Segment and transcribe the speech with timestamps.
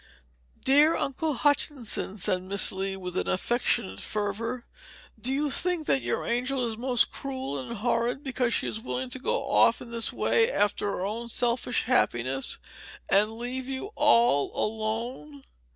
[0.65, 4.65] "Dear Uncle Hutchinson," said Miss Lee, with affectionate fervor,
[5.19, 9.11] "do you think that your angel is most cruel and horrid because she is willing
[9.11, 12.57] to go off in this way after her own selfish happiness
[13.09, 15.43] and leave you all alone?